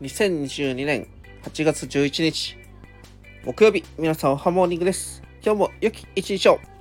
[0.00, 1.06] 2022年
[1.44, 2.56] 8月11日
[3.44, 5.22] 木曜日皆さんおはモーニングです。
[5.44, 6.71] 今日も良き一日を。